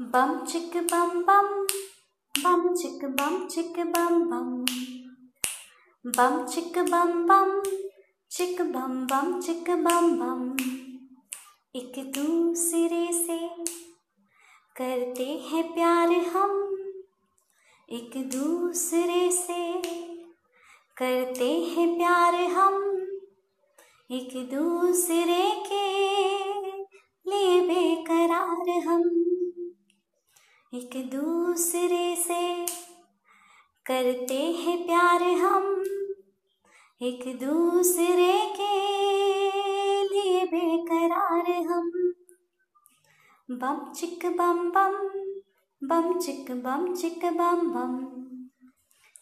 [0.00, 1.66] बम चिक बम बम
[2.44, 4.64] बम चिक बम चिक बम बम
[6.06, 7.62] बम चिक बम बम
[8.30, 10.56] चिक बम बम चिक बम बम
[11.76, 13.48] एक दूसरे से
[14.76, 16.76] करते हैं प्यार हम।
[17.88, 19.82] एक दूसरे से
[20.96, 22.74] करते हैं प्यार हम।
[24.10, 26.21] एक दूसरे के
[30.74, 32.66] एक दूसरे से
[33.86, 35.84] करते हैं प्यार हम।
[37.02, 38.78] एक दूसरे के
[40.02, 41.90] लिए बेकरार हम।
[43.50, 45.08] बम चिक बम बम
[45.88, 48.26] बम चिक बम चिक बम बम।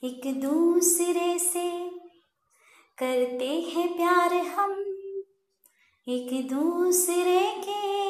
[0.09, 1.91] एक दूसरे से
[2.99, 4.73] करते हैं प्यार हम।
[6.09, 8.10] एक दूसरे के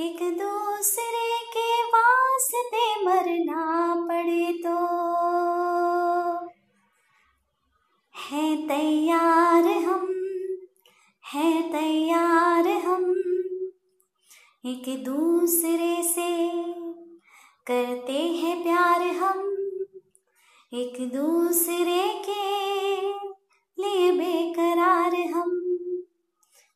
[0.00, 4.86] एक दूसरे के वास्ते मरना पड़े तो।
[8.16, 10.08] है तैयार हम,
[11.32, 13.14] है तैयार हम।
[14.66, 16.50] एक दूसरे से
[17.66, 19.38] करते हैं प्यार हम।
[20.74, 23.02] एक दूसरे के
[23.82, 25.76] लिए बेकरार हम।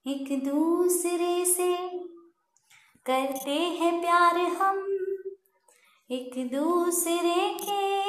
[0.07, 2.05] एक दूसरे से
[3.07, 4.79] करते हैं प्यार हम।
[6.11, 8.04] एक दूसरे के